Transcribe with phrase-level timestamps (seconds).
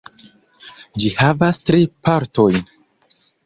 [1.03, 2.61] Ĝi havas tri partojn.